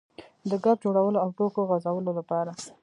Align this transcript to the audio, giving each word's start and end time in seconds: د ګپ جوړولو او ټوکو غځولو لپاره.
د 0.49 0.51
ګپ 0.63 0.77
جوړولو 0.83 1.17
او 1.23 1.29
ټوکو 1.37 1.61
غځولو 1.69 2.11
لپاره. 2.19 2.51